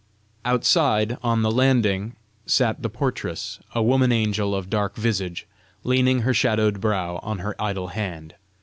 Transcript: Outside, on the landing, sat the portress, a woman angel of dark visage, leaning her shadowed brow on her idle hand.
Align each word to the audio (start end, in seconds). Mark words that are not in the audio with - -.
Outside, 0.45 1.19
on 1.21 1.43
the 1.43 1.51
landing, 1.51 2.15
sat 2.47 2.81
the 2.81 2.89
portress, 2.89 3.59
a 3.75 3.83
woman 3.83 4.11
angel 4.11 4.55
of 4.55 4.67
dark 4.67 4.95
visage, 4.95 5.45
leaning 5.83 6.21
her 6.21 6.33
shadowed 6.33 6.81
brow 6.81 7.19
on 7.21 7.37
her 7.37 7.53
idle 7.61 7.89
hand. 7.89 8.33